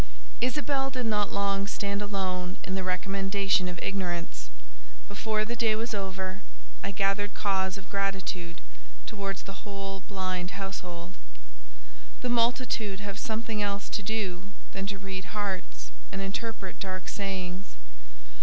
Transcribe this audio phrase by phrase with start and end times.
[0.41, 4.49] Isabelle did not long stand alone in the recommendation of ignorance:
[5.07, 6.41] before the day was over,
[6.83, 8.61] I gathered cause of gratitude
[9.05, 11.13] towards the whole blind household.
[12.21, 17.75] The multitude have something else to do than to read hearts and interpret dark sayings.